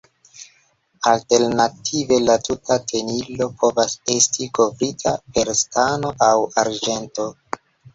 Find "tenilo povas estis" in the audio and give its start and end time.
2.93-4.51